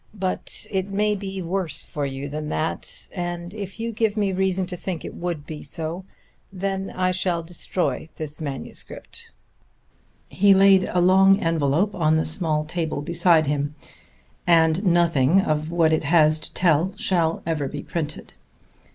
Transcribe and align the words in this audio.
But 0.15 0.65
it 0.71 0.89
may 0.89 1.13
be 1.13 1.43
worse 1.43 1.85
for 1.85 2.07
you 2.07 2.27
than 2.27 2.49
that; 2.49 3.07
and 3.11 3.53
if 3.53 3.79
you 3.79 3.91
give 3.91 4.17
me 4.17 4.31
reason 4.31 4.65
to 4.65 4.75
think 4.75 5.05
it 5.05 5.13
would 5.13 5.45
be 5.45 5.61
so, 5.61 6.05
then 6.51 6.89
I 6.89 7.11
shall 7.11 7.43
destroy 7.43 8.09
this 8.15 8.41
manuscript" 8.41 9.29
he 10.27 10.55
laid 10.55 10.89
a 10.91 11.01
long 11.01 11.37
envelop 11.37 11.93
on 11.93 12.17
the 12.17 12.25
small 12.25 12.63
table 12.65 13.03
beside 13.03 13.45
him 13.45 13.75
"and 14.47 14.83
nothing 14.83 15.39
of 15.39 15.69
what 15.69 15.93
it 15.93 16.05
has 16.05 16.39
to 16.39 16.53
tell 16.55 16.95
shall 16.97 17.43
ever 17.45 17.67
be 17.67 17.83
printed. 17.83 18.33